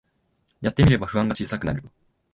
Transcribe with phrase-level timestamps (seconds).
[0.61, 1.83] やってみれば不安が小さくなる